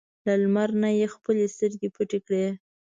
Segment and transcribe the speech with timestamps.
[0.25, 2.45] له لمر نه یې خپلې سترګې پټې کړې.